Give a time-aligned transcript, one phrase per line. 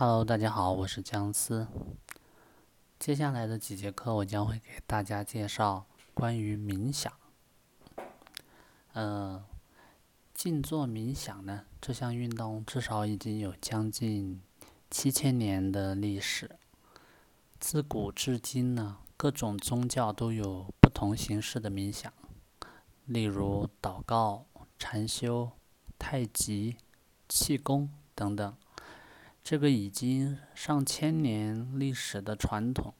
[0.00, 1.66] Hello，大家好，我是姜思。
[3.00, 7.12] 接下来的几节课，我将会给大家介绍关于冥想。
[8.92, 9.44] 呃，
[10.32, 14.40] 静坐冥想呢，这项运动至少已经有将近
[14.88, 16.48] 七千年的历史。
[17.58, 22.12] 自古至今呢，各种宗教都有不同形式的冥想，
[23.06, 24.46] 例如祷告、
[24.78, 25.50] 禅修、
[25.98, 26.76] 太极、
[27.28, 28.56] 气功等等。
[29.50, 32.92] 这个已经上千年历史的传统，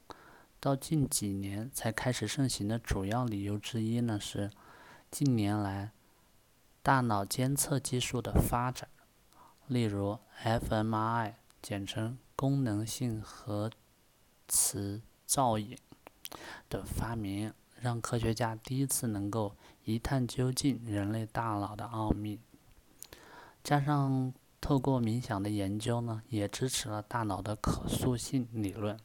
[0.59, 4.49] 到近几年才开始盛行的主要理由之一呢，是
[5.11, 5.91] 近年来
[6.81, 8.89] 大脑监测技术的发展，
[9.67, 13.69] 例如 fMRI，简称功能性核
[14.47, 15.77] 磁造影
[16.67, 22.39] 的发明，让科学家第一次能够一探究竟人类大脑的奥秘，
[23.63, 24.33] 加上。
[24.61, 28.99] 透过冥想的研究呢，也支持了大脑的可塑性理论，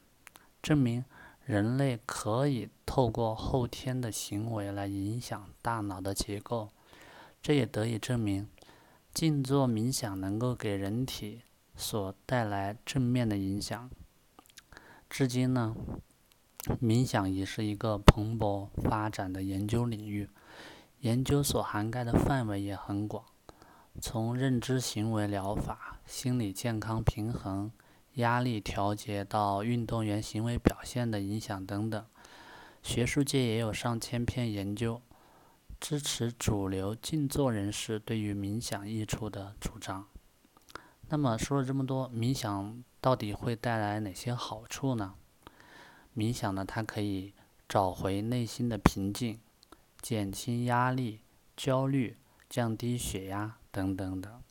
[0.61, 1.03] 证明
[1.45, 6.69] 人类可以透过后天的行为来影响大脑的结构。
[7.41, 8.47] 这也得以证明，
[9.13, 11.41] 静坐冥想能够给人体
[11.75, 13.89] 所带来正面的影响。
[15.09, 15.75] 至今呢，
[16.81, 20.29] 冥想已是一个蓬勃发展的研究领域，
[21.01, 23.23] 研究所涵盖的范围也很广。
[24.01, 27.71] 从认知行为疗法、心理健康平衡、
[28.15, 32.05] 压力调节到运动员行为表现的影响等等，
[32.83, 35.01] 学术界也有上千篇研究
[35.79, 40.05] 支持主流静坐人士对于冥想益处的主张。
[41.07, 45.15] 那么说了这么多，冥想到底会带来哪些好处呢？
[46.15, 47.33] 冥想呢，它可以
[47.67, 49.39] 找回内心的平静，
[50.01, 51.21] 减轻压力、
[51.55, 52.17] 焦虑，
[52.49, 53.57] 降低血压。
[53.75, 54.41] 等等等。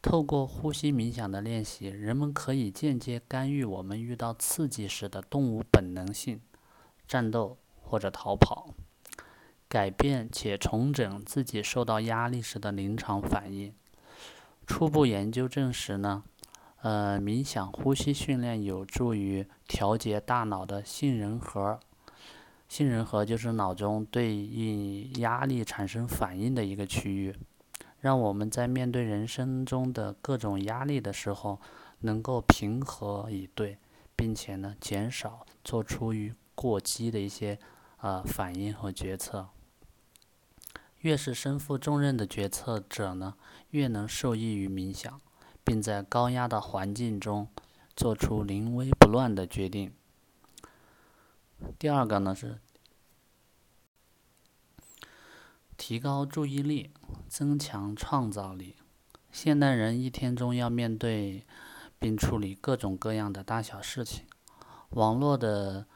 [0.00, 6.40] 透过呼吸冥想的练习，人们可以间接干预我们遇到刺激时的动物本能性，
[7.08, 8.74] 战斗或者逃跑，
[9.66, 13.74] 改变且重整自己受到压力时的临场反应。
[14.66, 16.22] 初步研究证实呢，
[16.82, 21.80] 呃，冥想呼吸训练有助于调节大脑的杏仁核。
[22.68, 27.34] 杏仁核就是脑中对应压力产生反应的一个区域。
[28.04, 31.58] 让我们在面对人生中的各种压力的时候，
[32.00, 33.78] 能够平和以对，
[34.14, 37.58] 并且呢，减少做出于过激的一些
[38.02, 39.48] 呃反应和决策。
[41.00, 43.36] 越是身负重任的决策者呢，
[43.70, 45.18] 越能受益于冥想，
[45.64, 47.48] 并在高压的环境中
[47.96, 49.90] 做出临危不乱的决定。
[51.78, 52.58] 第二个呢是。
[55.76, 56.90] 提高注意力，
[57.28, 58.76] 增强创造力。
[59.32, 61.44] 现代人一天中要面对
[61.98, 64.24] 并处理各种各样的大小事情，
[64.90, 65.86] 网络的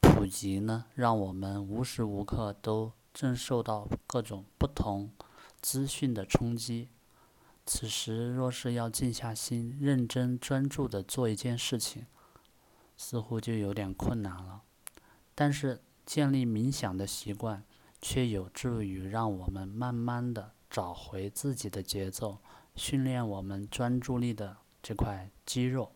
[0.00, 5.10] 普及呢，让我们无时无刻都正受到各种不同
[5.60, 6.88] 资讯的冲击。
[7.64, 12.06] 此时若是要静下心，认真专注的做一件事情，
[12.96, 14.62] 似乎就有点困难了。
[15.34, 17.62] 但是建立冥想的习惯。
[18.00, 22.38] 却有助于让我们慢慢的找回自己的节奏，
[22.74, 25.92] 训练我们专注力的这块肌肉。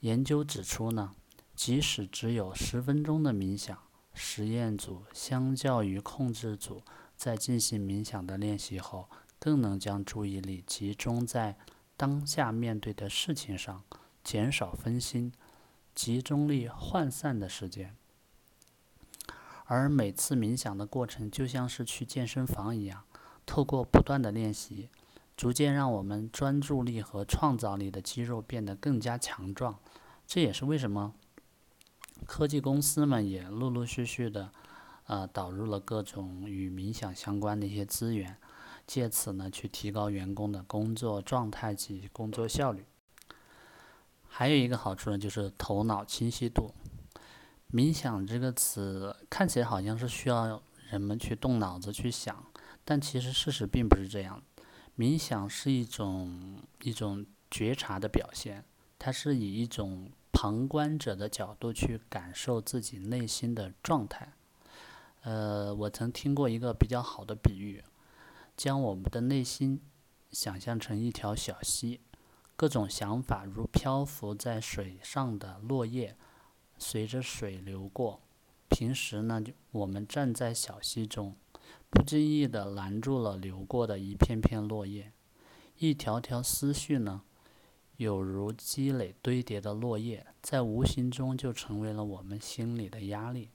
[0.00, 1.14] 研究指出呢，
[1.56, 3.76] 即使只有十分钟的冥想，
[4.14, 6.82] 实验组相较于控制组
[7.16, 9.08] 在进行冥想的练习后，
[9.40, 11.56] 更能将注意力集中在
[11.96, 13.82] 当下面对的事情上，
[14.22, 15.32] 减少分心、
[15.96, 17.96] 集中力涣散的时间。
[19.70, 23.04] 而每次冥想的过程就像是去健身房一样，
[23.44, 24.88] 透过不断的练习，
[25.36, 29.78] 逐渐让我们专注力和创造力的肌肉变得更加强壮。
[30.26, 31.12] 这也是为什么
[32.24, 34.50] 科技公司们也陆陆续续的，
[35.04, 38.38] 呃，导入了各种与冥想相关的一些资源，
[38.86, 42.86] 借此呢去提高员工的工作状态及工作效率。
[44.26, 46.72] 还有一个好处呢，就是头脑清晰度。
[47.70, 52.46] 冥想这个词看起来好像是需要人们去动脑子去想，
[52.82, 54.42] 但其实事实并不是这样。
[54.96, 58.64] 冥想是一种一种觉察的表现，
[58.98, 64.32] 它是以一种旁观者的角度去感受自己内心的状态。
[65.22, 67.84] 呃，我曾听过一个比较好的比喻，
[68.56, 69.80] 将我们的内心
[70.30, 72.00] 想象成一条小溪，
[72.56, 76.16] 各种想法如漂浮在水上的落叶。
[76.78, 78.20] 随着水流过，
[78.68, 81.34] 平时呢，就我们站在小溪中，
[81.90, 85.12] 不经意地拦住了流过的一片片落叶，
[85.78, 87.22] 一条条思绪呢，
[87.96, 93.50] 有如积累堆叠的落叶，在无形中就成为了我们心里的压力。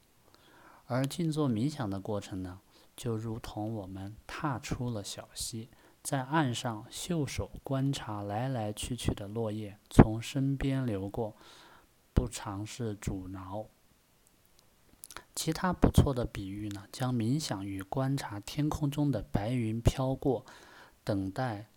[0.85, 2.59] 而静坐冥想的过程呢，
[2.95, 5.69] 就如同我们踏出了小溪，
[6.03, 11.37] 在岸上袖手观察来来去去的落叶从身边流过，
[12.13, 13.67] 不尝试阻挠。
[15.35, 20.45] 其他不错的比喻呢，将冥想与观察天空中的白云飘过，
[21.03, 21.67] 等待。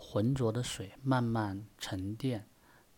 [0.00, 2.46] 浑浊的水慢慢沉淀，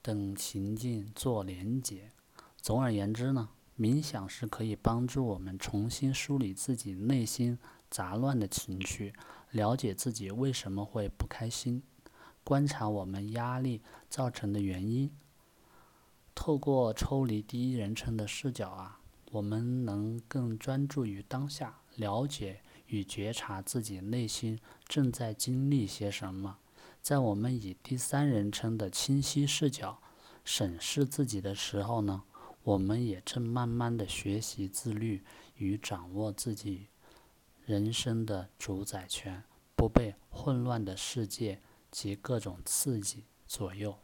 [0.02, 2.12] 等情境做连结。
[2.60, 3.48] 总而言之呢，
[3.78, 9.14] 冥想是可以帮助我们重新梳理自己内心杂乱的情绪，
[9.50, 11.82] 了解自己为什么会不开心，
[12.44, 13.80] 观察我们压力
[14.10, 15.10] 造成的原因。
[16.34, 19.00] 透过抽离第一人称的视角啊，
[19.30, 26.58] 我们能更专注于当下，了解与觉察自己内心正在经历些什么。
[27.02, 30.02] 在我们以第三人称的清晰视角
[30.44, 32.22] 审视自己的时候呢，
[32.62, 35.22] 我们也正慢慢的学习自律
[35.56, 36.88] 与掌握自己
[37.64, 39.42] 人生的主宰权，
[39.74, 41.60] 不被混乱的世界
[41.90, 43.98] 及各种刺激左右。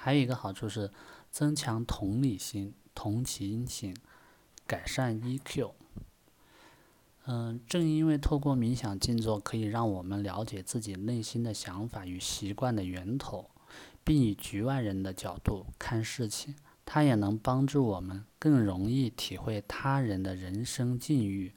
[0.00, 0.92] 还有一个好处是
[1.28, 3.96] 增强同理心、同情心，
[4.64, 5.72] 改善 EQ。
[7.26, 13.50] 嗯，正因为透过冥想静坐，可以让我们了解自己内心的想法与习惯的源头，
[14.04, 16.54] 并以局外人的角度看事情，
[16.86, 21.52] 它也能帮助我们更容易体会他人的人生境遇。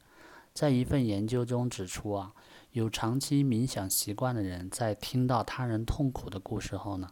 [0.54, 2.34] 在一份研究中指出啊，
[2.74, 7.10] 有长期冥想习惯的人，在听到他人痛苦的故事后呢，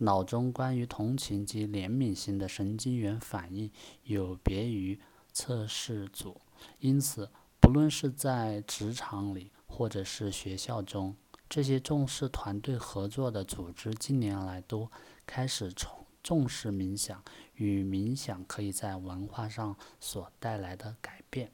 [0.00, 3.70] 脑中关于同情及怜悯心的神经元反应
[4.02, 5.00] 有别于
[5.32, 6.40] 测试组，
[6.80, 7.30] 因此。
[7.62, 11.14] 不论是在职场里，或者是学校中，
[11.48, 14.90] 这些重视团队合作的组织近年来都
[15.24, 17.22] 开始重重视冥想
[17.54, 21.52] 与冥想可以在文化上所带来的改变。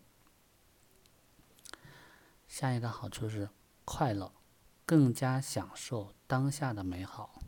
[2.48, 3.50] 下一个好处是
[3.84, 4.32] 快乐，
[4.86, 7.42] 更加享受当下的美好。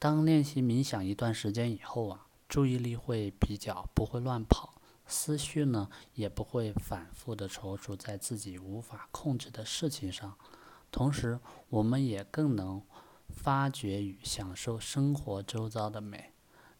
[0.00, 4.80] 当练习冥想一段时间以后啊，注意力会比较不会乱跑。
[5.06, 10.38] 思绪呢，也不会反复的踌躇在自己无法控制的事情上，
[10.90, 11.38] 同时，
[11.68, 12.80] 我们也更能
[13.28, 16.32] 发掘与享受生活周遭的美。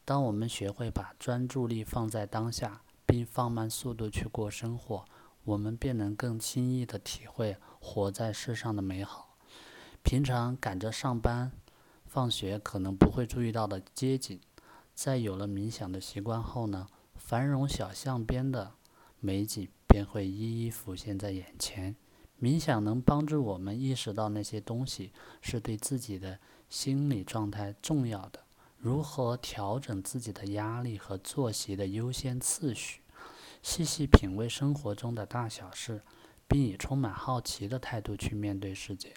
[0.06, 5.04] 当我们学会把专注力放在当下，并放慢速度去过生活，
[5.44, 9.36] 我们便能更轻易的体会活在世上的美好。
[10.02, 11.52] 平常赶着上班、
[12.12, 14.40] 放学可能不会注意到的街景，
[14.96, 16.88] 在有了冥想的习惯后呢？
[17.14, 18.72] 繁荣小巷边的
[19.20, 21.94] 美景便会一一浮现在眼前。
[22.42, 28.40] 冥想能帮助我们意识到那些东西是对自己的心理状态重要的。
[28.78, 33.02] 如何调整自己的压力和作息的优先次序，
[33.62, 36.02] 细细品味生活中的大小事，
[36.48, 39.14] 并以充满好奇的态度去面对世界。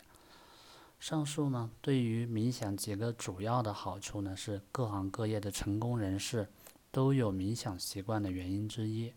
[1.03, 6.47] 上述呢，对于冥想几个主要的好处呢，是各行各业的成功人士。
[6.91, 9.13] 都有冥想习惯的原因之一。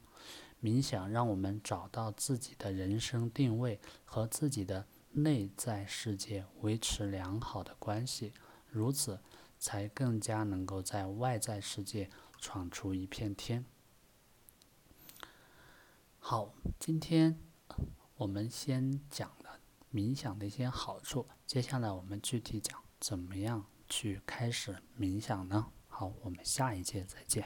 [0.61, 8.33] 冥想让我们找到自己的人生定位和自己的内在世界维持良好的关系，
[8.69, 9.21] 如此
[9.57, 13.65] 才更加能够在外在世界闯出一片天。
[16.19, 17.39] 好，今天
[18.17, 19.31] 我们先讲
[19.97, 25.73] 冥想的一些好处，接下来我们具体讲怎么样去开始冥想呢？
[25.89, 27.43] 好，我们下一节再见。